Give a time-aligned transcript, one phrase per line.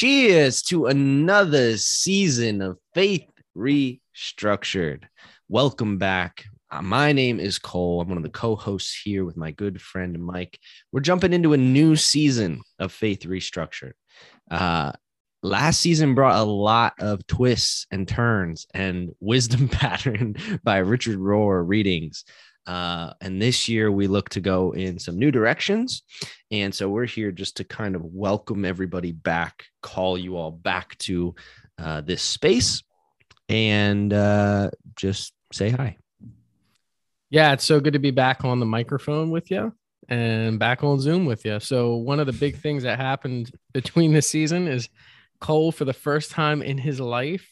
[0.00, 5.02] Cheers to another season of Faith Restructured.
[5.50, 6.46] Welcome back.
[6.70, 8.00] Uh, my name is Cole.
[8.00, 10.58] I'm one of the co hosts here with my good friend Mike.
[10.90, 13.92] We're jumping into a new season of Faith Restructured.
[14.50, 14.92] Uh,
[15.42, 21.62] last season brought a lot of twists and turns and wisdom pattern by Richard Rohr
[21.68, 22.24] readings.
[22.70, 26.04] Uh, and this year we look to go in some new directions.
[26.52, 30.96] And so we're here just to kind of welcome everybody back, call you all back
[30.98, 31.34] to
[31.78, 32.84] uh, this space,
[33.48, 35.96] and uh, just say hi.
[37.28, 39.74] Yeah, it's so good to be back on the microphone with you
[40.08, 41.58] and back on Zoom with you.
[41.58, 44.88] So, one of the big things that happened between this season is
[45.40, 47.49] Cole, for the first time in his life,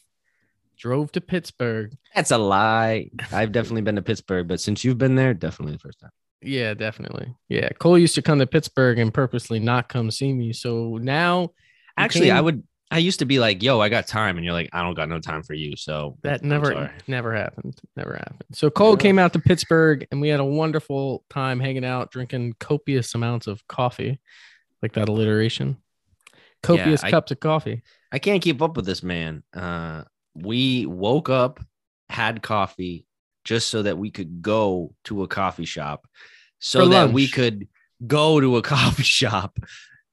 [0.79, 1.95] drove to Pittsburgh.
[2.15, 3.09] That's a lie.
[3.31, 6.11] I've definitely been to Pittsburgh, but since you've been there, definitely the first time.
[6.41, 7.35] Yeah, definitely.
[7.49, 10.53] Yeah, Cole used to come to Pittsburgh and purposely not come see me.
[10.53, 11.51] So now,
[11.97, 12.63] actually, came, I would.
[12.91, 15.09] I used to be like, "Yo, I got time," and you're like, "I don't got
[15.09, 17.77] no time for you." So that never, never happened.
[17.97, 18.45] Never happened.
[18.53, 18.97] So Cole yeah.
[18.97, 23.47] came out to Pittsburgh, and we had a wonderful time hanging out, drinking copious amounts
[23.47, 24.21] of coffee,
[24.81, 25.77] like that alliteration.
[26.63, 27.83] Copious yeah, cups of coffee.
[28.11, 29.43] I can't keep up with this man.
[29.53, 30.03] Uh,
[30.41, 31.59] we woke up,
[32.09, 33.05] had coffee
[33.43, 36.07] just so that we could go to a coffee shop,
[36.59, 37.67] so that we could
[38.05, 39.59] go to a coffee shop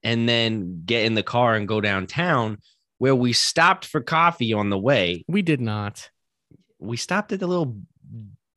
[0.03, 2.57] and then get in the car and go downtown
[2.97, 5.23] where we stopped for coffee on the way.
[5.27, 6.09] We did not.
[6.79, 7.77] We stopped at the little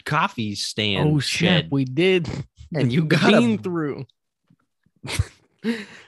[0.04, 1.10] coffee stand.
[1.10, 2.28] Oh shit, we did.
[2.72, 3.56] And you got a...
[3.56, 4.06] through.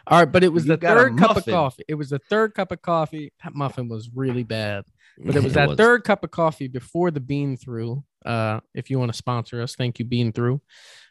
[0.07, 1.83] All right, but it was you the third cup of coffee.
[1.89, 3.33] It was the third cup of coffee.
[3.43, 4.85] That muffin was really bad.
[5.19, 5.77] But it was that it was.
[5.77, 8.05] third cup of coffee before the bean through.
[8.25, 10.61] Uh, if you want to sponsor us, thank you, Bean Through.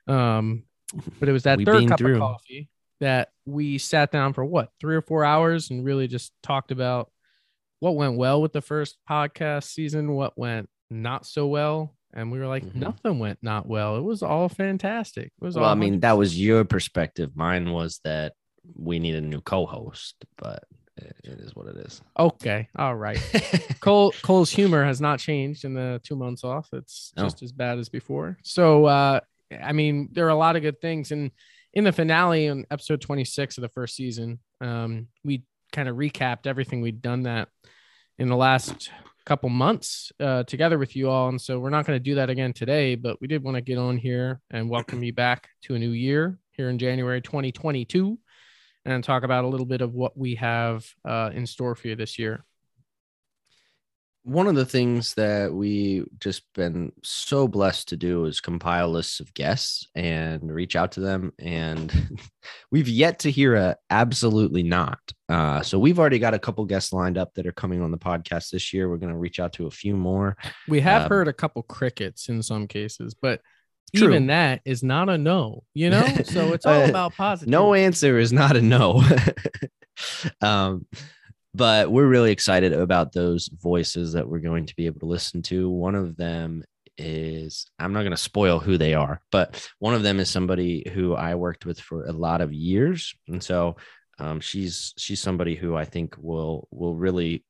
[0.07, 0.63] Um,
[1.19, 2.15] but it was that we third cup through.
[2.15, 6.31] of coffee that we sat down for what three or four hours and really just
[6.43, 7.11] talked about
[7.79, 12.39] what went well with the first podcast season, what went not so well, and we
[12.39, 12.79] were like, mm-hmm.
[12.79, 13.97] nothing went not well.
[13.97, 15.25] It was all fantastic.
[15.25, 15.65] It was well.
[15.65, 17.31] I mean, that was your perspective.
[17.35, 18.33] Mine was that
[18.75, 20.63] we need a new co-host, but
[21.01, 22.01] it is what it is.
[22.17, 23.19] Okay, all right.
[23.79, 26.69] Cole Cole's humor has not changed in the two months off.
[26.73, 27.23] It's no.
[27.23, 28.37] just as bad as before.
[28.43, 29.19] So, uh,
[29.61, 31.31] I mean, there are a lot of good things, and
[31.73, 36.47] in the finale on episode 26 of the first season, um, we kind of recapped
[36.47, 37.47] everything we'd done that
[38.17, 38.91] in the last
[39.25, 41.29] couple months uh, together with you all.
[41.29, 43.61] And so we're not going to do that again today, but we did want to
[43.61, 48.17] get on here and welcome you back to a new year here in January 2022
[48.85, 51.95] and talk about a little bit of what we have uh, in store for you
[51.95, 52.43] this year.
[54.23, 59.19] One of the things that we just been so blessed to do is compile lists
[59.19, 61.33] of guests and reach out to them.
[61.39, 62.19] And
[62.71, 64.99] we've yet to hear a absolutely not.
[65.27, 67.97] Uh, so we've already got a couple guests lined up that are coming on the
[67.97, 68.89] podcast this year.
[68.89, 70.37] We're going to reach out to a few more.
[70.67, 73.41] We have um, heard a couple crickets in some cases, but
[73.95, 74.09] True.
[74.09, 76.05] even that is not a no, you know?
[76.23, 77.49] So it's all about positive.
[77.49, 79.03] No answer is not a no.
[80.41, 80.85] um,
[81.53, 85.41] but we're really excited about those voices that we're going to be able to listen
[85.43, 85.69] to.
[85.69, 86.63] One of them
[86.97, 90.89] is I'm not going to spoil who they are, but one of them is somebody
[90.93, 93.75] who I worked with for a lot of years, and so
[94.19, 97.43] um, she's she's somebody who I think will will really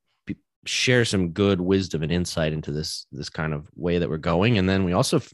[0.66, 4.58] share some good wisdom and insight into this this kind of way that we're going.
[4.58, 5.34] And then we also f-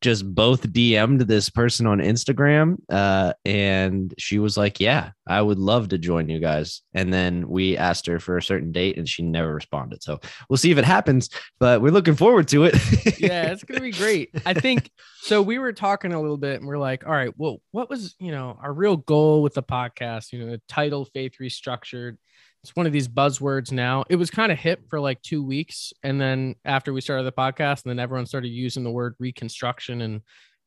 [0.00, 5.58] just both dm'd this person on instagram uh, and she was like yeah i would
[5.58, 9.08] love to join you guys and then we asked her for a certain date and
[9.08, 10.18] she never responded so
[10.48, 12.74] we'll see if it happens but we're looking forward to it
[13.20, 14.90] yeah it's gonna be great i think
[15.22, 18.14] so we were talking a little bit and we're like all right well what was
[18.18, 22.16] you know our real goal with the podcast you know the title faith restructured
[22.62, 24.04] it's one of these buzzwords now.
[24.10, 25.92] It was kind of hip for like two weeks.
[26.02, 30.02] And then after we started the podcast, and then everyone started using the word reconstruction.
[30.02, 30.20] And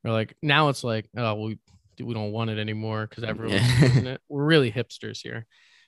[0.03, 1.59] we're like, now it's like, oh, we,
[2.01, 3.81] we don't want it anymore because everyone's yeah.
[3.81, 4.21] using it.
[4.29, 5.45] We're really hipsters here.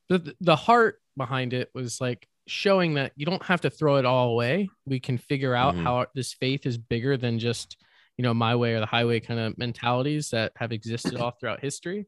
[0.09, 4.06] But the heart behind it was like showing that you don't have to throw it
[4.06, 4.69] all away.
[4.85, 5.83] We can figure out mm-hmm.
[5.83, 7.77] how this faith is bigger than just,
[8.18, 11.62] you know, my way or the highway kind of mentalities that have existed all throughout
[11.62, 12.07] history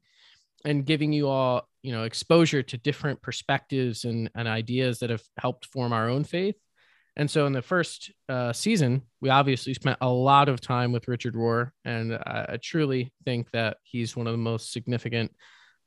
[0.66, 5.24] and giving you all you know exposure to different perspectives and, and ideas that have
[5.38, 6.56] helped form our own faith
[7.18, 11.08] and so in the first uh, season we obviously spent a lot of time with
[11.08, 15.34] richard rohr and I, I truly think that he's one of the most significant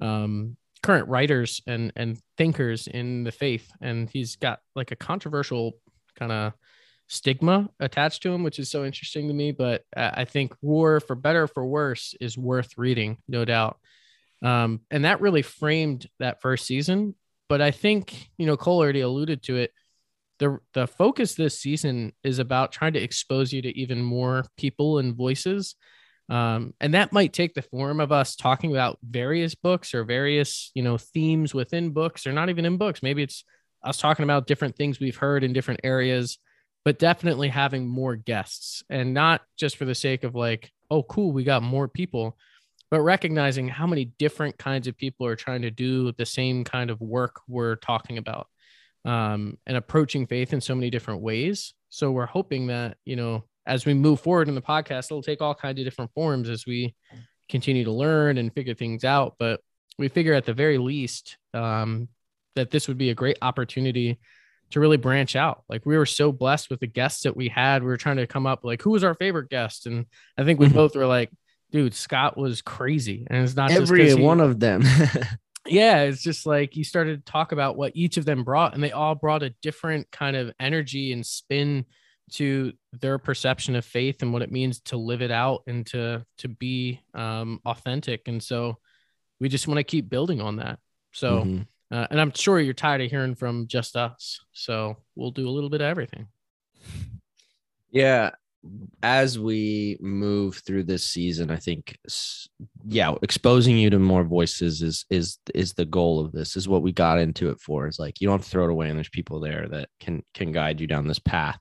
[0.01, 5.73] um, current writers and and thinkers in the faith and he's got like a controversial
[6.19, 6.53] kind of
[7.09, 11.17] stigma attached to him which is so interesting to me but i think rohr for
[11.17, 13.79] better or for worse is worth reading no doubt
[14.43, 17.15] um, and that really framed that first season.
[17.49, 19.73] but I think you know Cole already alluded to it.
[20.41, 24.99] The the focus this season is about trying to expose you to even more people
[24.99, 25.77] and voices.
[26.29, 30.71] Um, and that might take the form of us talking about various books or various,
[30.75, 33.03] you know, themes within books or not even in books.
[33.03, 33.45] Maybe it's
[33.83, 36.39] us talking about different things we've heard in different areas,
[36.85, 41.33] but definitely having more guests and not just for the sake of like, oh, cool,
[41.33, 42.37] we got more people,
[42.91, 46.91] but recognizing how many different kinds of people are trying to do the same kind
[46.91, 48.47] of work we're talking about
[49.05, 51.75] um, and approaching faith in so many different ways.
[51.89, 55.41] So we're hoping that, you know, as we move forward in the podcast, it'll take
[55.41, 56.95] all kinds of different forms as we
[57.49, 59.35] continue to learn and figure things out.
[59.39, 59.61] But
[59.99, 62.09] we figure at the very least um,
[62.57, 64.19] that this would be a great opportunity
[64.71, 65.65] to really branch out.
[65.69, 67.83] Like we were so blessed with the guests that we had.
[67.83, 70.07] We were trying to come up like who was our favorite guest, and
[70.39, 70.75] I think we mm-hmm.
[70.75, 71.31] both were like,
[71.71, 74.83] dude, Scott was crazy, and it's not every one of them.
[75.67, 78.83] yeah, it's just like you started to talk about what each of them brought, and
[78.83, 81.85] they all brought a different kind of energy and spin
[82.33, 86.25] to their perception of faith and what it means to live it out and to
[86.39, 88.29] to be um, authentic.
[88.29, 88.79] And so
[89.41, 90.79] we just want to keep building on that.
[91.13, 91.41] So.
[91.41, 91.63] Mm-hmm
[91.93, 94.41] uh, and I'm sure you're tired of hearing from just us.
[94.53, 96.29] So we'll do a little bit of everything.
[97.91, 98.31] Yeah.
[99.03, 101.97] As we move through this season, I think,
[102.87, 106.57] yeah, exposing you to more voices is is is the goal of this.
[106.57, 107.89] Is what we got into it for.
[107.89, 110.23] Is like you don't have to throw it away, and there's people there that can
[110.35, 111.61] can guide you down this path.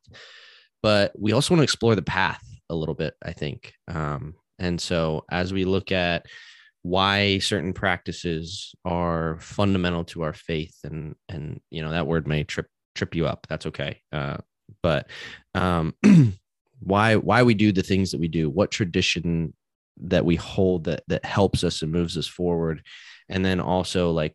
[0.84, 3.14] But we also want to explore the path a little bit.
[3.24, 6.26] I think, um, and so as we look at
[6.82, 12.44] why certain practices are fundamental to our faith and and you know that word may
[12.44, 14.38] trip trip you up that's okay uh,
[14.82, 15.08] but
[15.56, 15.94] um
[16.80, 19.54] why why we do the things that we do what tradition
[20.02, 22.84] that we hold that that helps us and moves us forward.
[23.28, 24.34] And then also like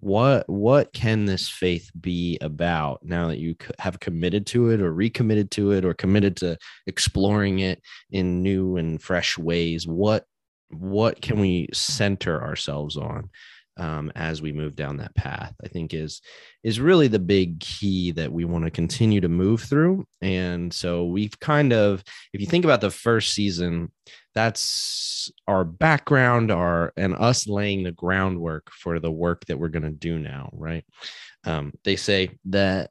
[0.00, 4.92] what what can this faith be about now that you have committed to it or
[4.92, 9.86] recommitted to it or committed to exploring it in new and fresh ways?
[9.86, 10.24] What
[10.70, 13.30] what can we center ourselves on
[13.78, 16.20] um, as we move down that path i think is
[16.68, 20.06] is really the big key that we want to continue to move through.
[20.20, 22.02] And so we've kind of
[22.32, 23.92] if you think about the first season
[24.34, 29.82] that's our background our and us laying the groundwork for the work that we're going
[29.82, 30.84] to do now right?
[31.44, 32.90] Um, they say that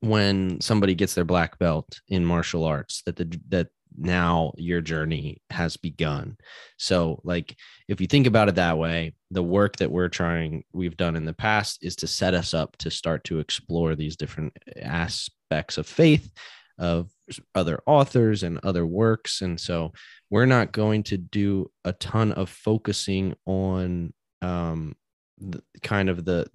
[0.00, 5.42] when somebody gets their black belt in martial arts that the that now your journey
[5.50, 6.36] has begun.
[6.76, 7.56] So, like,
[7.88, 11.24] if you think about it that way, the work that we're trying, we've done in
[11.24, 15.86] the past is to set us up to start to explore these different aspects of
[15.86, 16.30] faith,
[16.78, 17.10] of
[17.54, 19.42] other authors and other works.
[19.42, 19.92] And so,
[20.30, 24.96] we're not going to do a ton of focusing on um,
[25.38, 26.48] the, kind of the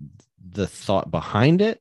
[0.49, 1.79] the thought behind it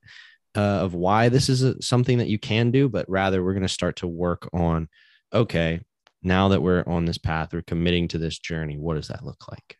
[0.55, 3.61] uh, of why this is a, something that you can do, but rather we're going
[3.61, 4.89] to start to work on
[5.33, 5.81] okay,
[6.23, 8.77] now that we're on this path, we're committing to this journey.
[8.77, 9.77] What does that look like?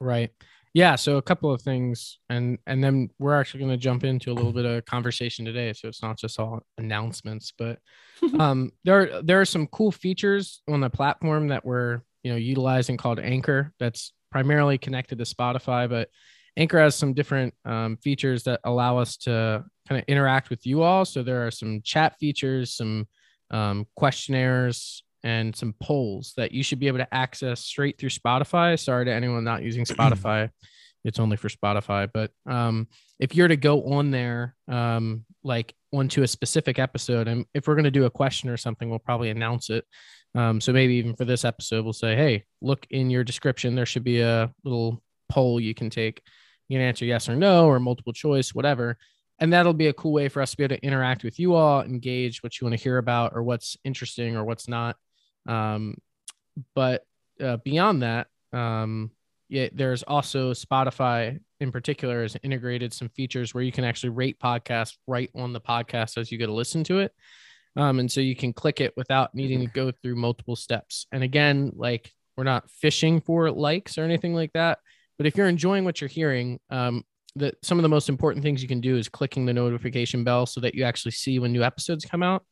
[0.00, 0.30] Right.
[0.74, 0.96] Yeah.
[0.96, 4.34] So a couple of things, and and then we're actually going to jump into a
[4.34, 5.72] little bit of conversation today.
[5.72, 7.78] So it's not just all announcements, but
[8.38, 12.36] um, there are, there are some cool features on the platform that we're you know
[12.36, 13.72] utilizing called Anchor.
[13.78, 16.10] That's primarily connected to Spotify, but
[16.58, 20.82] Anchor has some different um, features that allow us to kind of interact with you
[20.82, 21.04] all.
[21.04, 23.06] So there are some chat features, some
[23.50, 28.78] um, questionnaires, and some polls that you should be able to access straight through Spotify.
[28.78, 30.50] Sorry to anyone not using Spotify.
[31.04, 32.08] it's only for Spotify.
[32.12, 32.86] But um,
[33.18, 37.74] if you're to go on there, um, like onto a specific episode, and if we're
[37.74, 39.84] going to do a question or something, we'll probably announce it.
[40.36, 43.74] Um, so maybe even for this episode, we'll say, hey, look in your description.
[43.74, 46.22] There should be a little poll you can take.
[46.68, 48.96] You can answer yes or no or multiple choice, whatever
[49.38, 51.54] and that'll be a cool way for us to be able to interact with you
[51.54, 54.96] all engage what you want to hear about or what's interesting or what's not.
[55.46, 55.96] Um,
[56.74, 57.04] but
[57.40, 59.10] uh, beyond that um,
[59.48, 64.38] yeah, there's also spotify in particular has integrated some features where you can actually rate
[64.38, 67.12] podcasts right on the podcast as you go to listen to it.
[67.76, 71.06] Um, and so you can click it without needing to go through multiple steps.
[71.12, 74.78] And again like we're not fishing for likes or anything like that
[75.18, 77.04] but if you're enjoying what you're hearing um,
[77.36, 80.46] that some of the most important things you can do is clicking the notification bell
[80.46, 82.44] so that you actually see when new episodes come out.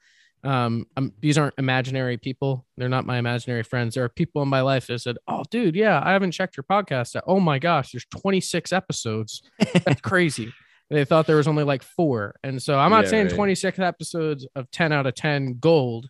[0.44, 0.86] Um,
[1.20, 2.66] these aren't imaginary people.
[2.76, 3.94] They're not my imaginary friends.
[3.94, 6.64] There are people in my life that said, "Oh, dude, yeah, I haven't checked your
[6.64, 7.18] podcast.
[7.26, 9.42] Oh my gosh, there's 26 episodes.
[9.84, 10.52] That's crazy."
[10.90, 13.34] they thought there was only like four, and so I'm not yeah, saying right.
[13.34, 16.08] 26 episodes of 10 out of 10 gold.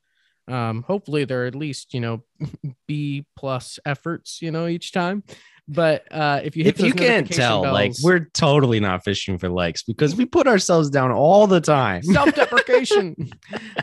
[0.48, 2.22] Um, hopefully, they're at least you know
[2.88, 5.22] B plus efforts, you know, each time.
[5.66, 9.48] But uh, if you hit if you can't tell, like we're totally not fishing for
[9.48, 12.02] likes because we put ourselves down all the time.
[12.04, 13.30] self-deprecation.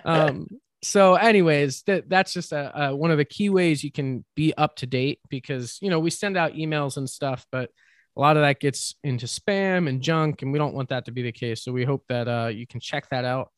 [0.06, 0.48] Um
[0.84, 4.52] so anyways that that's just a, a one of the key ways you can be
[4.58, 7.70] up to date because you know we send out emails and stuff but
[8.18, 11.12] a lot of that gets into spam and junk and we don't want that to
[11.12, 11.64] be the case.
[11.64, 13.52] So we hope that uh, you can check that out.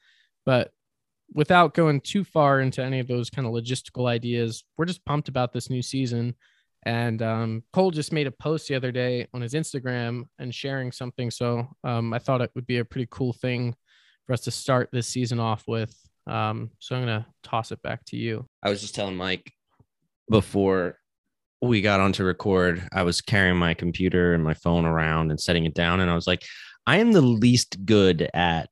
[0.46, 0.72] But
[1.34, 5.30] without going too far into any of those kind of logistical ideas we're just pumped
[5.30, 6.36] about this new season
[6.86, 10.92] and um, Cole just made a post the other day on his Instagram and sharing
[10.92, 11.32] something.
[11.32, 13.76] So um, I thought it would be a pretty cool thing
[14.26, 15.96] for us to start this season off with.
[16.28, 18.46] Um, so I'm gonna toss it back to you.
[18.64, 19.52] I was just telling Mike
[20.30, 20.98] before
[21.62, 25.40] we got on to record, I was carrying my computer and my phone around and
[25.40, 26.00] setting it down.
[26.00, 26.44] And I was like,
[26.86, 28.70] I am the least good at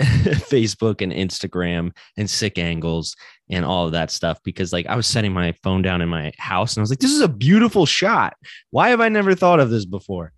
[0.00, 3.14] Facebook and Instagram and sick angles
[3.50, 6.32] and all of that stuff because like I was setting my phone down in my
[6.38, 8.34] house and I was like, this is a beautiful shot.
[8.70, 10.32] Why have I never thought of this before?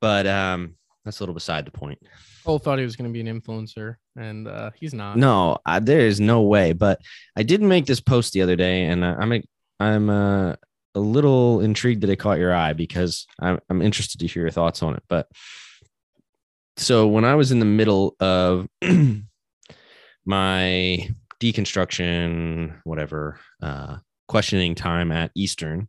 [0.00, 1.98] But um that's a little beside the point.
[2.44, 5.16] Cole thought he was gonna be an influencer, and uh, he's not.
[5.16, 6.72] No, I, there is no way.
[6.72, 7.00] But
[7.36, 9.42] I did make this post the other day, and I, I'm
[9.80, 10.54] I'm uh,
[10.94, 14.50] a little intrigued that it caught your eye because I'm I'm interested to hear your
[14.50, 15.02] thoughts on it.
[15.08, 15.28] But
[16.76, 18.68] so when I was in the middle of
[20.26, 21.08] my
[21.40, 23.96] deconstruction, whatever, uh,
[24.28, 25.88] questioning time at Eastern,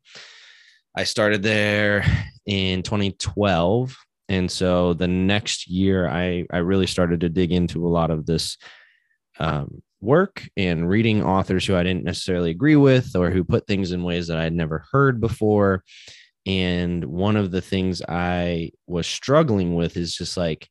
[0.95, 2.05] I started there
[2.45, 3.95] in 2012
[4.29, 8.25] and so the next year i i really started to dig into a lot of
[8.25, 8.57] this
[9.39, 13.91] um, work and reading authors who i didn't necessarily agree with or who put things
[13.91, 15.83] in ways that I had never heard before
[16.47, 20.67] and one of the things i was struggling with is just like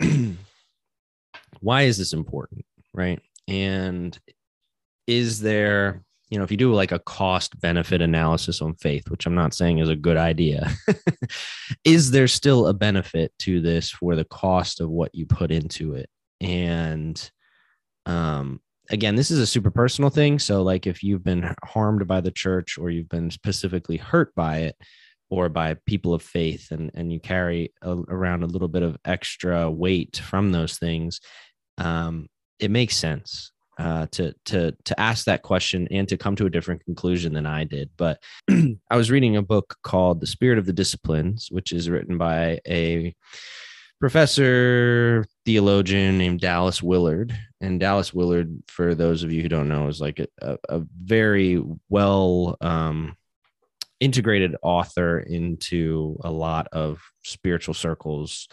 [1.60, 2.64] why is this important
[2.94, 4.18] right and
[5.06, 9.26] is there you know, if you do like a cost benefit analysis on faith, which
[9.26, 10.72] I'm not saying is a good idea,
[11.84, 15.94] is there still a benefit to this for the cost of what you put into
[15.94, 16.08] it?
[16.40, 17.30] And
[18.06, 20.38] um, again, this is a super personal thing.
[20.38, 24.58] So, like, if you've been harmed by the church or you've been specifically hurt by
[24.58, 24.76] it,
[25.28, 28.96] or by people of faith, and and you carry a, around a little bit of
[29.04, 31.20] extra weight from those things,
[31.78, 32.28] um,
[32.58, 36.50] it makes sense uh, to to to ask that question and to come to a
[36.50, 37.90] different conclusion than I did.
[37.96, 42.18] But I was reading a book called The Spirit of the Disciplines, which is written
[42.18, 43.14] by a
[44.00, 47.36] professor theologian named Dallas Willard.
[47.60, 51.62] And Dallas Willard, for those of you who don't know, is like a, a very
[51.88, 53.16] well um,
[54.00, 58.48] integrated author into a lot of spiritual circles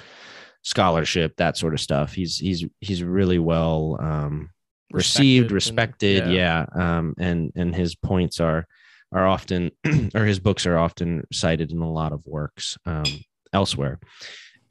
[0.63, 4.49] scholarship that sort of stuff he's he's he's really well um,
[4.93, 6.65] received respected and, yeah.
[6.73, 8.65] yeah um and and his points are
[9.11, 9.71] are often
[10.15, 13.03] or his books are often cited in a lot of works um
[13.51, 13.99] elsewhere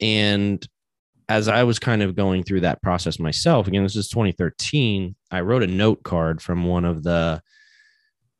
[0.01, 0.67] and
[1.33, 5.41] as i was kind of going through that process myself again this is 2013 i
[5.41, 7.41] wrote a note card from one of the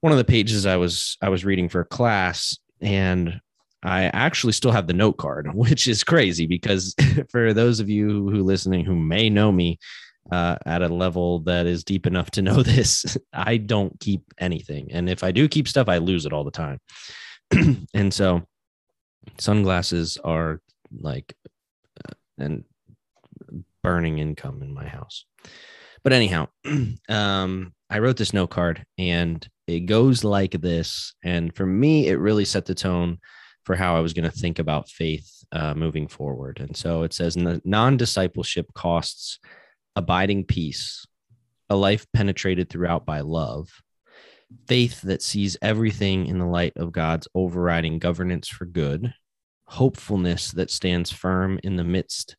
[0.01, 3.39] one of the pages i was i was reading for a class and
[3.85, 6.95] I actually still have the note card, which is crazy because
[7.29, 9.77] for those of you who listening who may know me,
[10.31, 13.17] uh, at a level that is deep enough to know this.
[13.33, 14.91] I don't keep anything.
[14.91, 16.79] And if I do keep stuff, I lose it all the time.
[17.93, 18.43] and so
[19.37, 20.61] sunglasses are
[20.99, 21.35] like
[22.07, 22.63] uh, and
[23.83, 25.25] burning income in my house.
[26.03, 26.47] But anyhow,
[27.09, 31.13] um, I wrote this note card and it goes like this.
[31.23, 33.19] And for me, it really set the tone
[33.63, 36.59] for how I was going to think about faith uh, moving forward.
[36.59, 39.39] And so it says non discipleship costs
[39.95, 41.05] abiding peace,
[41.69, 43.69] a life penetrated throughout by love,
[44.67, 49.13] faith that sees everything in the light of God's overriding governance for good,
[49.65, 52.35] hopefulness that stands firm in the midst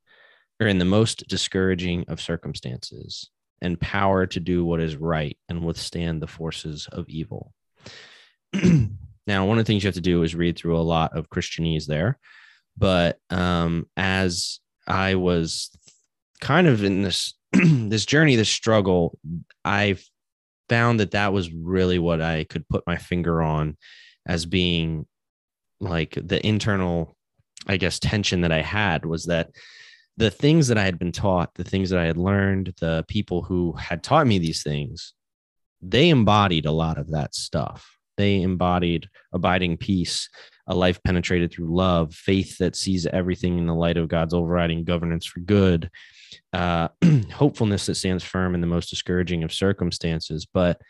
[0.61, 3.31] or in the most discouraging of circumstances,
[3.61, 7.53] and power to do what is right and withstand the forces of evil.
[9.27, 11.31] now, one of the things you have to do is read through a lot of
[11.31, 12.19] Christianese there.
[12.77, 15.71] But um, as I was
[16.41, 19.19] kind of in this this journey, this struggle,
[19.65, 19.97] I
[20.69, 23.77] found that that was really what I could put my finger on
[24.27, 25.07] as being
[25.81, 27.17] like the internal,
[27.67, 29.51] I guess, tension that I had was that
[30.17, 33.43] the things that I had been taught, the things that I had learned, the people
[33.43, 35.13] who had taught me these things,
[35.83, 37.99] they embodied a lot of that stuff.
[38.17, 40.29] They embodied abiding peace,
[40.69, 44.85] a life penetrated through love, faith that sees everything in the light of God's overriding
[44.85, 45.91] governance for good,
[46.53, 46.89] uh,
[47.33, 50.47] hopefulness that stands firm in the most discouraging of circumstances.
[50.47, 50.81] But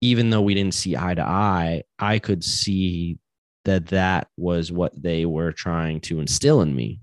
[0.00, 3.18] even though we didn't see eye to eye, I could see
[3.64, 7.00] that that was what they were trying to instill in me.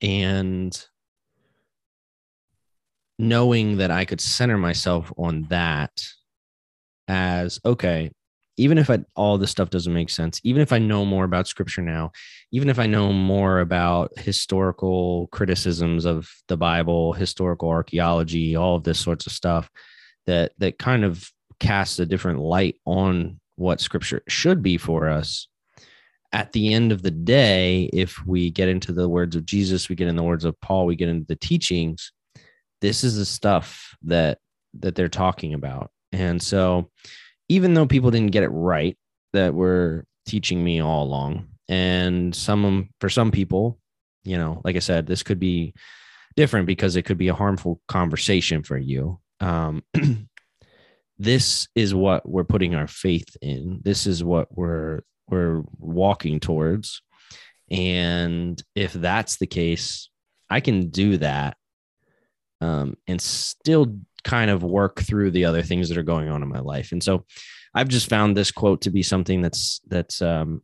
[0.00, 0.86] And
[3.18, 5.90] knowing that I could center myself on that
[7.08, 8.10] as okay,
[8.58, 11.46] even if I, all this stuff doesn't make sense, even if I know more about
[11.46, 12.10] scripture now,
[12.52, 18.84] even if I know more about historical criticisms of the Bible, historical archaeology, all of
[18.84, 19.70] this sorts of stuff
[20.26, 21.30] that that kind of
[21.60, 25.48] casts a different light on what scripture should be for us.
[26.32, 29.96] At the end of the day, if we get into the words of Jesus, we
[29.96, 32.12] get in the words of Paul, we get into the teachings,
[32.80, 34.38] this is the stuff that
[34.74, 35.90] that they're talking about.
[36.12, 36.90] And so
[37.48, 38.96] even though people didn't get it right
[39.32, 43.78] that were teaching me all along and some for some people
[44.24, 45.74] you know like i said this could be
[46.36, 49.82] different because it could be a harmful conversation for you um,
[51.18, 57.02] this is what we're putting our faith in this is what we're we're walking towards
[57.70, 60.08] and if that's the case
[60.50, 61.56] i can do that
[62.60, 66.48] um, and still kind of work through the other things that are going on in
[66.48, 66.92] my life.
[66.92, 67.24] And so
[67.74, 70.62] I've just found this quote to be something that's that's um,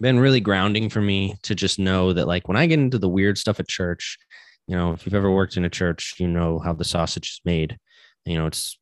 [0.00, 3.08] been really grounding for me to just know that like when I get into the
[3.08, 4.18] weird stuff at church,
[4.66, 7.40] you know, if you've ever worked in a church, you know how the sausage is
[7.44, 7.78] made.
[8.24, 8.78] You know, it's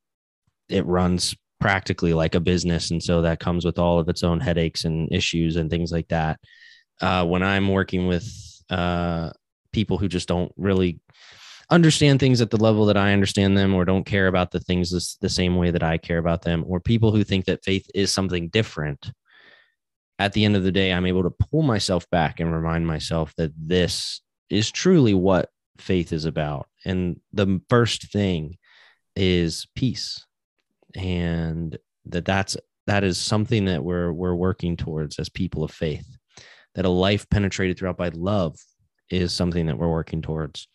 [0.68, 4.40] it runs practically like a business, and so that comes with all of its own
[4.40, 6.38] headaches and issues and things like that.
[7.00, 8.26] Uh, when I'm working with
[8.70, 9.30] uh,
[9.72, 11.00] people who just don't really
[11.70, 15.16] understand things at the level that I understand them or don't care about the things
[15.20, 18.10] the same way that I care about them, or people who think that faith is
[18.10, 19.10] something different.
[20.18, 23.34] At the end of the day, I'm able to pull myself back and remind myself
[23.36, 26.66] that this is truly what faith is about.
[26.84, 28.58] And the first thing
[29.14, 30.24] is peace.
[30.98, 36.06] And that that's that is something that we're we're working towards as people of faith.
[36.74, 38.56] That a life penetrated throughout by love
[39.10, 40.68] is something that we're working towards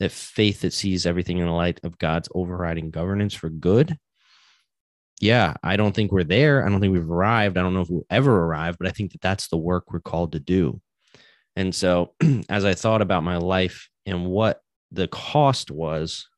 [0.00, 3.96] that faith that sees everything in the light of God's overriding governance for good.
[5.20, 6.64] Yeah, I don't think we're there.
[6.64, 7.56] I don't think we've arrived.
[7.56, 10.00] I don't know if we'll ever arrive, but I think that that's the work we're
[10.00, 10.80] called to do.
[11.54, 12.12] And so,
[12.50, 14.60] as I thought about my life and what
[14.92, 16.28] the cost was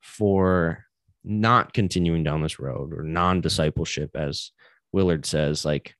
[0.00, 0.84] for
[1.24, 4.52] not continuing down this road or non discipleship, as
[4.92, 5.94] Willard says, like,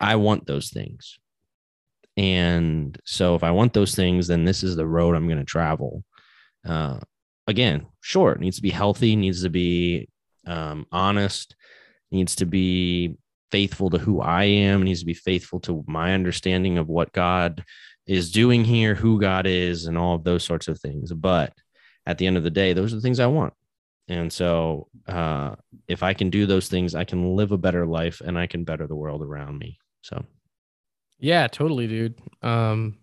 [0.00, 1.18] I want those things.
[2.16, 5.44] And so if I want those things, then this is the road I'm going to
[5.44, 6.04] travel.
[6.66, 6.98] Uh,
[7.46, 10.08] again, sure, it needs to be healthy, needs to be
[10.46, 11.56] um, honest,
[12.10, 13.16] needs to be
[13.50, 17.64] faithful to who I am, needs to be faithful to my understanding of what God
[18.06, 21.12] is doing here, who God is, and all of those sorts of things.
[21.12, 21.52] But
[22.06, 23.54] at the end of the day, those are the things I want.
[24.12, 25.56] And so, uh,
[25.88, 28.64] if I can do those things, I can live a better life and I can
[28.64, 29.78] better the world around me.
[30.02, 30.24] So,
[31.18, 32.18] yeah, totally, dude.
[32.42, 32.98] Um,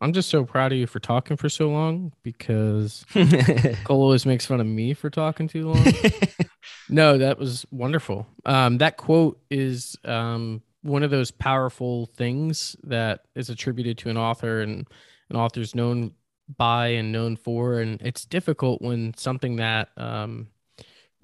[0.00, 3.04] I'm just so proud of you for talking for so long because
[3.84, 5.84] Cole always makes fun of me for talking too long.
[6.88, 8.26] no, that was wonderful.
[8.44, 14.16] Um, that quote is um, one of those powerful things that is attributed to an
[14.16, 14.86] author and
[15.30, 16.12] an author's known
[16.56, 17.80] by and known for.
[17.80, 20.48] And it's difficult when something that um,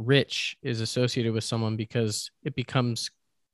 [0.00, 3.10] rich is associated with someone because it becomes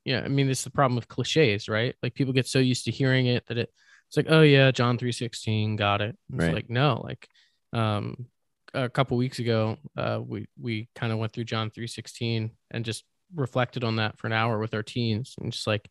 [0.07, 1.97] yeah, I mean, this is the problem with cliches, right?
[2.01, 3.71] Like people get so used to hearing it that it,
[4.07, 6.17] it's like, oh yeah, John three sixteen, got it.
[6.33, 6.55] It's right.
[6.55, 7.29] like no, like
[7.73, 8.27] um,
[8.73, 12.85] a couple weeks ago, uh, we we kind of went through John three sixteen and
[12.85, 13.03] just
[13.35, 15.91] reflected on that for an hour with our teens, and just like,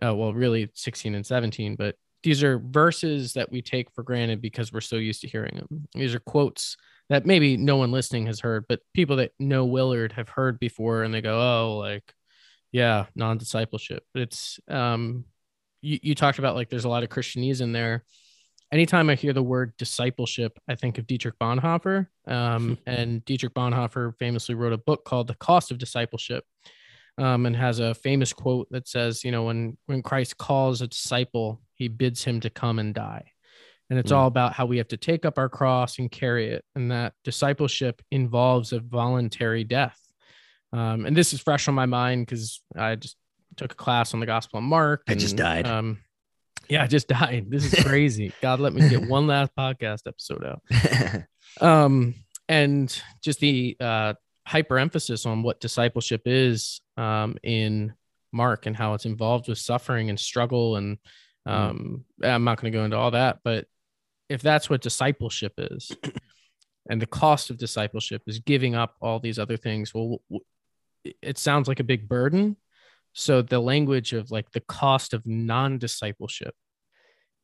[0.00, 4.40] uh, well, really sixteen and seventeen, but these are verses that we take for granted
[4.40, 5.88] because we're so used to hearing them.
[5.94, 6.76] These are quotes
[7.08, 11.02] that maybe no one listening has heard, but people that know Willard have heard before,
[11.02, 12.14] and they go, oh, like
[12.72, 14.04] yeah non-discipleship.
[14.12, 15.26] But it's um
[15.82, 18.04] you, you talked about like there's a lot of christianese in there.
[18.72, 24.16] Anytime i hear the word discipleship i think of dietrich bonhoeffer um, and dietrich bonhoeffer
[24.18, 26.44] famously wrote a book called the cost of discipleship
[27.18, 30.86] um, and has a famous quote that says you know when when christ calls a
[30.86, 33.31] disciple he bids him to come and die
[33.92, 34.16] and it's mm.
[34.16, 37.12] all about how we have to take up our cross and carry it and that
[37.24, 39.98] discipleship involves a voluntary death
[40.72, 43.16] um, and this is fresh on my mind because I just
[43.56, 45.02] took a class on the Gospel of Mark.
[45.06, 45.66] And, I just died.
[45.66, 45.98] Um,
[46.68, 47.46] yeah, I just died.
[47.48, 48.32] This is crazy.
[48.40, 51.22] God, let me get one last podcast episode out.
[51.60, 52.14] um,
[52.48, 54.14] and just the uh,
[54.46, 57.92] hyper emphasis on what discipleship is um, in
[58.32, 60.76] Mark and how it's involved with suffering and struggle.
[60.76, 60.96] And
[61.46, 61.50] mm-hmm.
[61.50, 62.28] um, mm.
[62.28, 63.66] I'm not going to go into all that, but
[64.32, 65.92] if that's what discipleship is,
[66.90, 70.18] and the cost of discipleship is giving up all these other things, well,
[71.20, 72.56] it sounds like a big burden,
[73.12, 76.54] so the language of like the cost of non-discipleship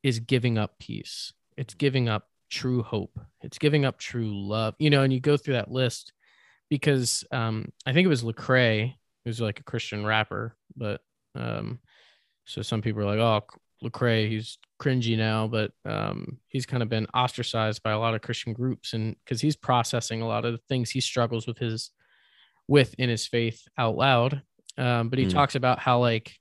[0.03, 1.33] is giving up peace.
[1.57, 3.19] It's giving up true hope.
[3.43, 6.13] It's giving up true love you know and you go through that list
[6.71, 11.01] because um i think it was lecrae who's like a christian rapper but
[11.35, 11.79] um
[12.45, 16.89] so some people are like oh lecrae he's cringy now but um he's kind of
[16.89, 20.53] been ostracized by a lot of christian groups and because he's processing a lot of
[20.53, 21.91] the things he struggles with his
[22.67, 24.43] with in his faith out loud
[24.77, 25.33] um, but he mm.
[25.33, 26.37] talks about how like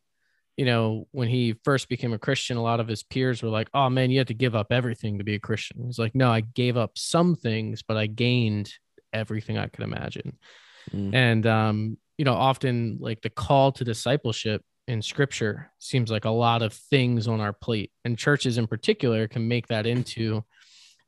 [0.58, 3.69] you know when he first became a christian a lot of his peers were like
[3.73, 6.30] oh man you have to give up everything to be a christian he's like no
[6.30, 8.71] i gave up some things but i gained
[9.13, 10.38] everything i could imagine
[10.91, 11.13] mm.
[11.13, 16.30] and um you know often like the call to discipleship in scripture seems like a
[16.30, 20.43] lot of things on our plate and churches in particular can make that into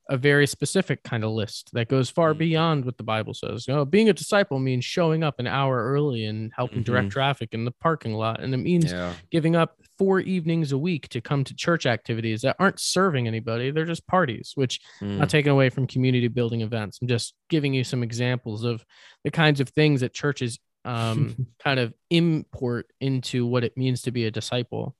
[0.09, 2.39] a very specific kind of list that goes far mm-hmm.
[2.39, 3.67] beyond what the Bible says.
[3.67, 6.91] You know, being a disciple means showing up an hour early and helping mm-hmm.
[6.91, 8.41] direct traffic in the parking lot.
[8.41, 9.13] And it means yeah.
[9.31, 13.69] giving up four evenings a week to come to church activities that aren't serving anybody.
[13.69, 15.19] They're just parties, which mm.
[15.19, 16.97] not taken away from community building events.
[17.01, 18.83] I'm just giving you some examples of
[19.23, 24.11] the kinds of things that churches um, kind of import into what it means to
[24.11, 24.95] be a disciple.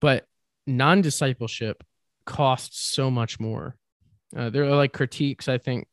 [0.00, 0.26] But
[0.66, 1.82] non discipleship
[2.24, 3.74] costs so much more
[4.36, 5.86] uh, there are like critiques I think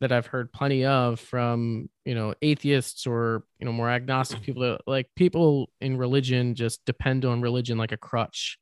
[0.00, 4.62] that I've heard plenty of from you know atheists or you know more agnostic people
[4.62, 8.58] that like people in religion just depend on religion like a crutch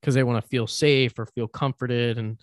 [0.00, 2.40] because they want to feel safe or feel comforted and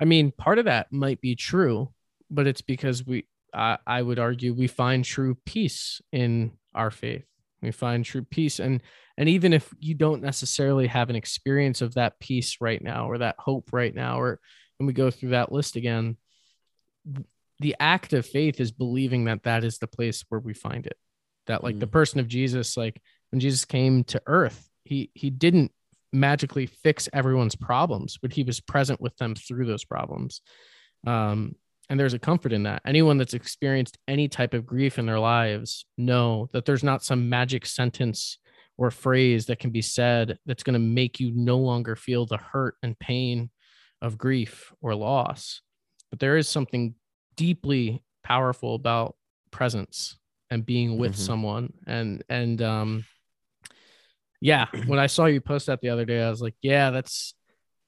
[0.00, 1.92] I mean part of that might be true
[2.30, 7.24] but it's because we I, I would argue we find true peace in our faith
[7.62, 8.82] we find true peace and
[9.16, 13.18] and even if you don't necessarily have an experience of that peace right now or
[13.18, 14.40] that hope right now or
[14.80, 16.16] and we go through that list again,
[17.60, 20.96] the act of faith is believing that that is the place where we find it.
[21.46, 21.80] That like mm.
[21.80, 25.70] the person of Jesus, like when Jesus came to earth, he he didn't
[26.12, 30.40] magically fix everyone's problems, but he was present with them through those problems.
[31.06, 31.54] Um,
[31.90, 32.82] and there's a comfort in that.
[32.86, 37.28] Anyone that's experienced any type of grief in their lives know that there's not some
[37.28, 38.38] magic sentence
[38.78, 42.38] or phrase that can be said that's going to make you no longer feel the
[42.38, 43.50] hurt and pain
[44.00, 45.62] of grief or loss.
[46.10, 46.94] But there is something
[47.36, 49.16] deeply powerful about
[49.50, 50.16] presence
[50.48, 51.22] and being with mm-hmm.
[51.22, 53.04] someone and and um
[54.40, 57.34] yeah when i saw you post that the other day i was like yeah that's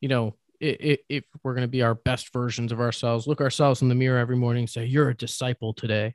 [0.01, 3.83] you know if, if we're going to be our best versions of ourselves look ourselves
[3.83, 6.15] in the mirror every morning say you're a disciple today.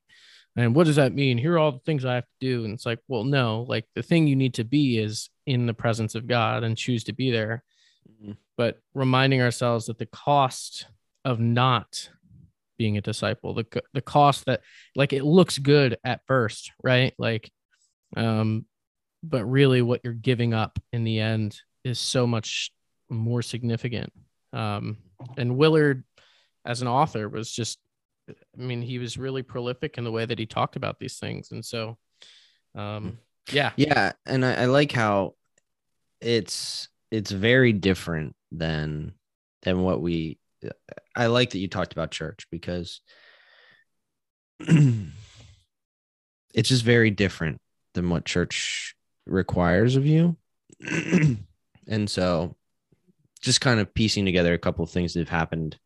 [0.55, 1.38] And what does that mean?
[1.38, 2.65] Here are all the things i have to do.
[2.65, 5.73] And it's like well no like the thing you need to be is in the
[5.73, 7.63] presence of god and choose to be there.
[8.10, 8.33] Mm-hmm.
[8.55, 10.88] But reminding ourselves that the cost
[11.25, 12.10] of not
[12.77, 14.62] being a disciple the the cost that
[14.95, 17.13] like it looks good at first right?
[17.17, 17.51] Like
[18.15, 18.65] um
[19.23, 22.71] but really what you're giving up in the end is so much
[23.10, 24.12] more significant
[24.53, 24.97] um
[25.38, 26.03] and willard
[26.65, 27.79] as an author was just
[28.29, 31.51] i mean he was really prolific in the way that he talked about these things.
[31.51, 31.97] And so
[32.75, 33.17] um
[33.51, 33.71] yeah.
[33.77, 35.36] Yeah and i, I like how
[36.19, 39.13] it's it's very different than
[39.63, 40.39] than what we
[41.15, 43.01] I like that you talked about church because
[44.60, 45.10] it's
[46.69, 47.60] just very different
[47.93, 50.36] than what church requires of you.
[51.88, 52.55] and so
[53.39, 55.78] just kind of piecing together a couple of things that have happened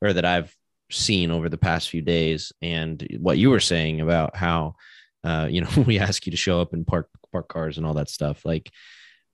[0.00, 0.54] or that I've
[0.90, 4.74] seen over the past few days and what you were saying about how
[5.24, 7.94] uh, you know we ask you to show up and park park cars and all
[7.94, 8.70] that stuff like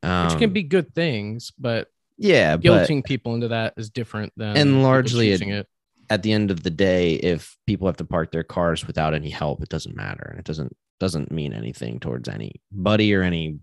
[0.02, 4.57] um, which can be good things but yeah, guilting people into that is different than
[4.57, 5.68] and largely it, it.
[6.11, 9.31] At the end of the day, if people have to park their cars without any
[9.31, 13.61] help, it doesn't matter, and it doesn't doesn't mean anything towards anybody or any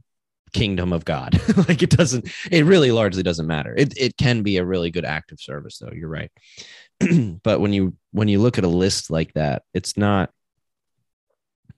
[0.55, 1.39] kingdom of God.
[1.69, 2.29] like it doesn't.
[2.51, 3.73] It really largely doesn't matter.
[3.75, 5.91] It it can be a really good act of service, though.
[5.93, 6.31] You're right.
[7.43, 10.31] but when you when you look at a list like that, it's not.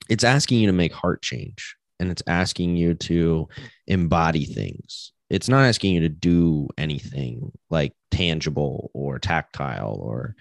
[0.08, 3.48] It's asking you to make heart change, and it's asking you to
[3.86, 10.34] embody things it's not asking you to do anything like tangible or tactile or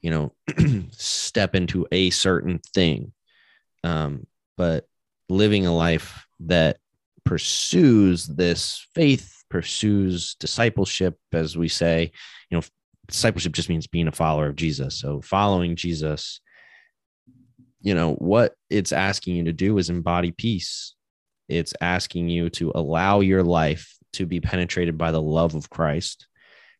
[0.00, 0.32] you know
[0.90, 3.12] step into a certain thing
[3.84, 4.26] um,
[4.56, 4.86] but
[5.28, 6.78] living a life that
[7.24, 12.10] pursues this faith pursues discipleship as we say
[12.50, 12.64] you know
[13.06, 16.40] discipleship just means being a follower of jesus so following jesus
[17.80, 20.94] you know what it's asking you to do is embody peace
[21.48, 26.26] it's asking you to allow your life to be penetrated by the love of Christ.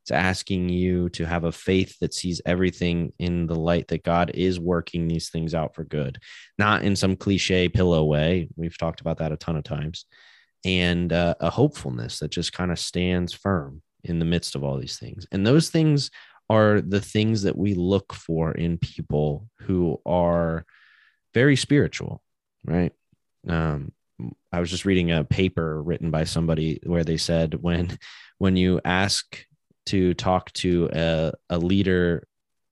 [0.02, 4.32] It's asking you to have a faith that sees everything in the light that God
[4.34, 6.18] is working these things out for good,
[6.58, 8.48] not in some cliche pillow way.
[8.56, 10.06] We've talked about that a ton of times.
[10.64, 14.78] And uh, a hopefulness that just kind of stands firm in the midst of all
[14.78, 15.26] these things.
[15.32, 16.10] And those things
[16.50, 20.64] are the things that we look for in people who are
[21.34, 22.22] very spiritual,
[22.64, 22.92] right?
[23.48, 23.92] Um,
[24.52, 27.98] I was just reading a paper written by somebody where they said when
[28.38, 29.44] when you ask
[29.86, 32.26] to talk to a, a leader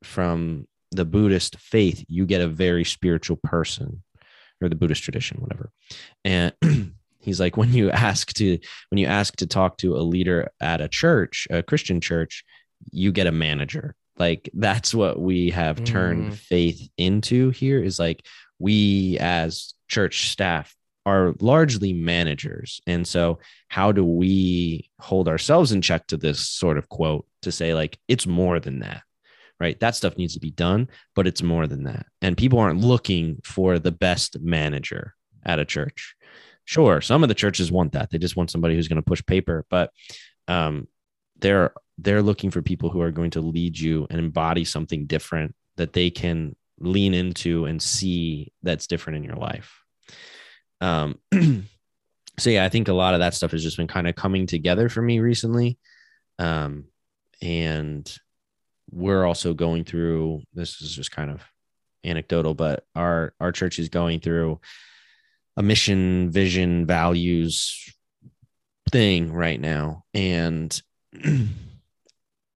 [0.05, 4.03] from the Buddhist faith, you get a very spiritual person
[4.62, 5.70] or the Buddhist tradition, whatever.
[6.24, 6.53] And
[7.20, 10.80] he's like, when you ask to when you ask to talk to a leader at
[10.80, 12.44] a church, a Christian church,
[12.90, 13.94] you get a manager.
[14.18, 16.35] Like that's what we have turned mm.
[16.35, 18.26] faith into here is like
[18.59, 22.80] we as church staff are largely managers.
[22.87, 27.52] And so, how do we hold ourselves in check to this sort of quote to
[27.52, 29.02] say, like, it's more than that,
[29.59, 29.78] right?
[29.80, 32.06] That stuff needs to be done, but it's more than that.
[32.20, 36.14] And people aren't looking for the best manager at a church.
[36.70, 38.11] Sure, some of the churches want that.
[38.11, 39.90] They just want somebody who's going to push paper, but
[40.46, 40.87] um,
[41.40, 45.56] they're they're looking for people who are going to lead you and embody something different
[45.78, 49.83] that they can lean into and see that's different in your life.
[50.80, 51.18] Um,
[52.38, 54.46] so yeah, I think a lot of that stuff has just been kind of coming
[54.46, 55.76] together for me recently.
[56.38, 56.85] Um,
[57.42, 58.16] and
[58.92, 61.42] we're also going through this is just kind of
[62.04, 64.61] anecdotal, but our our church is going through
[65.56, 67.92] a mission, vision, values
[68.90, 70.04] thing right now.
[70.14, 70.80] And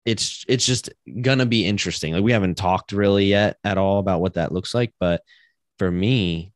[0.05, 0.91] it's it's just
[1.23, 2.13] gonna be interesting.
[2.13, 5.23] Like we haven't talked really yet at all about what that looks like, but
[5.79, 6.53] for me,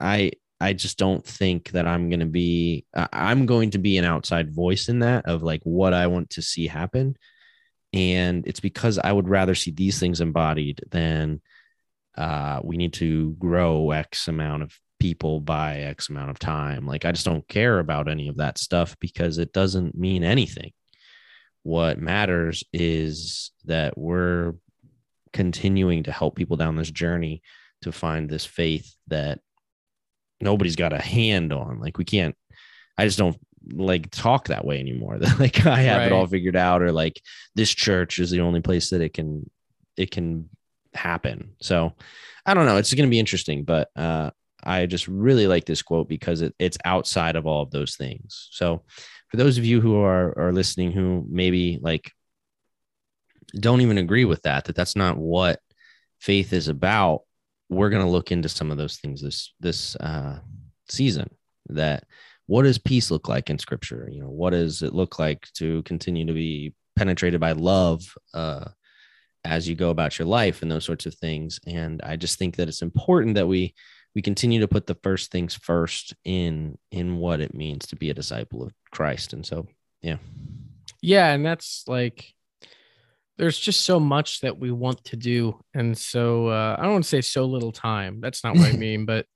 [0.00, 4.54] I I just don't think that I'm to be, I'm going to be an outside
[4.54, 7.16] voice in that of like what I want to see happen.
[7.92, 11.40] And it's because I would rather see these things embodied than
[12.16, 16.86] uh, we need to grow X amount of people by X amount of time.
[16.86, 20.70] Like, I just don't care about any of that stuff because it doesn't mean anything.
[21.64, 24.54] What matters is that we're
[25.32, 27.42] continuing to help people down this journey
[27.82, 29.40] to find this faith that
[30.40, 31.80] nobody's got a hand on.
[31.80, 32.36] Like we can't,
[32.96, 33.36] I just don't
[33.72, 35.18] like talk that way anymore.
[35.20, 36.06] That like I have right.
[36.06, 37.20] it all figured out, or like
[37.56, 39.50] this church is the only place that it can
[39.96, 40.48] it can
[40.94, 41.54] happen.
[41.60, 41.94] So
[42.46, 42.76] I don't know.
[42.76, 44.30] It's going to be interesting, but uh,
[44.62, 48.48] I just really like this quote because it, it's outside of all of those things.
[48.52, 48.84] So
[49.28, 52.12] for those of you who are are listening, who maybe like
[53.58, 55.60] don't even agree with that, that that's not what
[56.20, 57.22] faith is about
[57.72, 60.38] we're going to look into some of those things this this uh,
[60.88, 61.30] season.
[61.68, 62.04] That
[62.46, 64.08] what does peace look like in Scripture?
[64.12, 68.02] You know, what does it look like to continue to be penetrated by love
[68.34, 68.66] uh,
[69.44, 71.60] as you go about your life and those sorts of things?
[71.66, 73.74] And I just think that it's important that we
[74.14, 78.10] we continue to put the first things first in in what it means to be
[78.10, 79.32] a disciple of Christ.
[79.32, 79.66] And so,
[80.02, 80.18] yeah,
[81.00, 82.34] yeah, and that's like
[83.38, 85.58] there's just so much that we want to do.
[85.74, 88.20] And so uh, i don't want to say so little time.
[88.20, 89.26] That's not what i mean but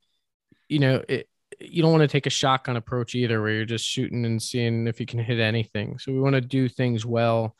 [0.68, 1.28] you know it,
[1.60, 4.86] you don't want to take a shotgun approach either where you're just shooting and seeing
[4.86, 5.98] if you can hit anything.
[5.98, 7.56] So we want to do things well.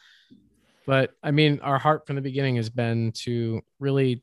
[0.86, 4.22] But i mean our heart from the beginning has been to really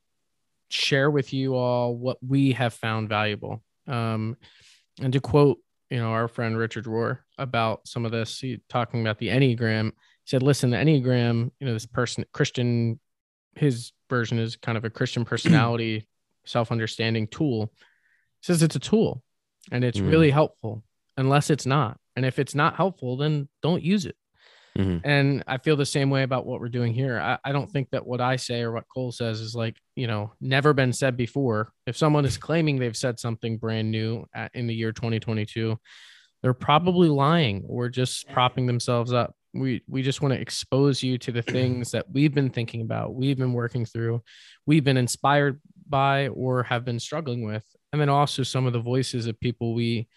[0.73, 4.35] share with you all what we have found valuable um,
[5.01, 5.57] and to quote
[5.89, 9.91] you know our friend richard rohr about some of this he, talking about the enneagram
[10.23, 12.99] he said, listen, the Enneagram, you know, this person, Christian,
[13.55, 16.07] his version is kind of a Christian personality
[16.45, 17.71] self understanding tool.
[18.41, 19.21] says it's a tool
[19.71, 20.83] and it's mm really helpful
[21.17, 21.97] unless it's not.
[22.15, 24.15] And if it's not helpful, then don't use it.
[24.77, 25.07] Mm-hmm.
[25.07, 27.19] And I feel the same way about what we're doing here.
[27.19, 30.07] I, I, don't think that what I say or what Cole says is like, you
[30.07, 31.71] know, never been said before.
[31.85, 35.77] If someone is claiming they've said something brand new at, in the year 2022,
[36.41, 41.17] they're probably lying or just propping themselves up we we just want to expose you
[41.17, 44.21] to the things that we've been thinking about we've been working through
[44.65, 48.79] we've been inspired by or have been struggling with and then also some of the
[48.79, 50.07] voices of people we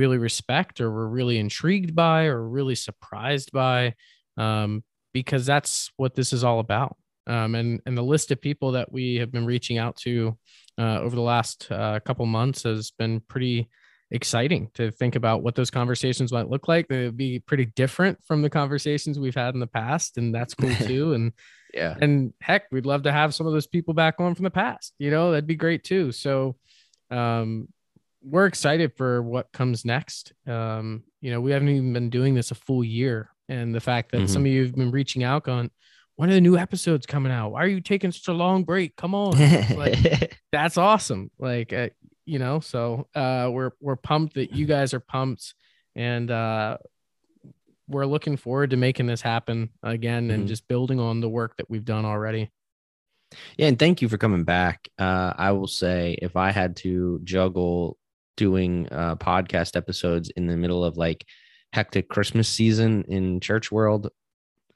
[0.00, 3.94] really respect or we're really intrigued by or really surprised by
[4.36, 4.82] um,
[5.12, 8.90] because that's what this is all about um, and and the list of people that
[8.90, 10.36] we have been reaching out to
[10.78, 13.68] uh, over the last uh, couple months has been pretty
[14.10, 16.88] exciting to think about what those conversations might look like.
[16.88, 20.54] They would be pretty different from the conversations we've had in the past, and that's
[20.54, 21.12] cool too.
[21.12, 21.32] And
[21.74, 24.50] yeah, and heck, we'd love to have some of those people back on from the
[24.50, 24.94] past.
[24.98, 26.12] You know, that'd be great too.
[26.12, 26.56] So,
[27.10, 27.68] um,
[28.22, 30.32] we're excited for what comes next.
[30.46, 34.12] Um, you know, we haven't even been doing this a full year, and the fact
[34.12, 34.26] that mm-hmm.
[34.26, 35.70] some of you have been reaching out, on
[36.16, 37.50] when are the new episodes coming out?
[37.50, 38.96] Why are you taking such a long break?
[38.96, 39.38] Come on.
[39.76, 41.30] like, that's awesome.
[41.38, 41.88] Like, uh,
[42.26, 45.54] you know so uh we're we're pumped that you guys are pumped
[45.96, 46.76] and uh,
[47.88, 50.32] we're looking forward to making this happen again mm-hmm.
[50.32, 52.50] and just building on the work that we've done already.
[53.56, 54.88] Yeah, and thank you for coming back.
[54.98, 57.96] Uh, I will say, if I had to juggle
[58.40, 61.26] doing uh, podcast episodes in the middle of like
[61.74, 64.08] hectic Christmas season in church world,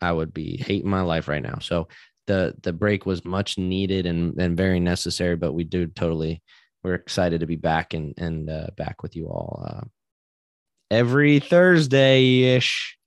[0.03, 1.61] I would be hating my life right now.
[1.63, 1.89] So
[2.27, 5.37] the the break was much needed and and very necessary.
[5.37, 6.43] But we do totally
[6.83, 9.85] we're excited to be back and and uh, back with you all uh,
[10.91, 12.99] every Thursday ish.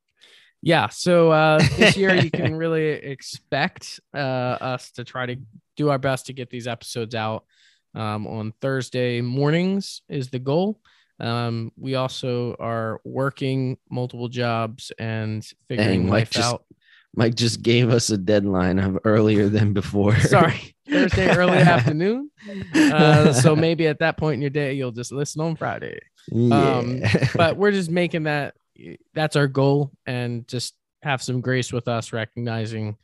[0.63, 5.35] Yeah, so uh, this year you can really expect uh, us to try to
[5.75, 7.45] do our best to get these episodes out
[7.95, 10.79] um, on Thursday mornings is the goal.
[11.19, 16.65] Um, we also are working multiple jobs and figuring Dang, life just, out.
[17.15, 20.15] Mike just gave us a deadline of earlier than before.
[20.19, 22.29] Sorry, Thursday early afternoon.
[22.75, 25.99] Uh, so maybe at that point in your day, you'll just listen on Friday.
[26.31, 26.77] Yeah.
[26.77, 27.01] Um,
[27.35, 28.53] but we're just making that.
[29.15, 32.95] That's our goal, and just have some grace with us, recognizing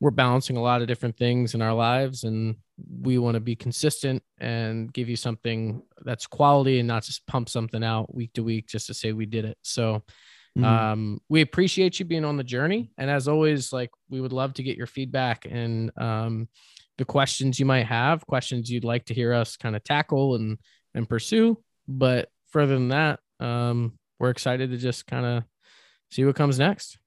[0.00, 2.56] we're balancing a lot of different things in our lives, and
[3.00, 7.48] we want to be consistent and give you something that's quality and not just pump
[7.48, 9.56] something out week to week just to say we did it.
[9.62, 10.02] So
[10.56, 10.64] Mm-hmm.
[10.64, 12.90] Um, we appreciate you being on the journey.
[12.96, 16.48] And as always, like we would love to get your feedback and um,
[16.96, 20.58] the questions you might have, questions you'd like to hear us kind of tackle and
[20.94, 21.62] and pursue.
[21.86, 25.44] But further than that, um, we're excited to just kind of
[26.10, 26.98] see what comes next.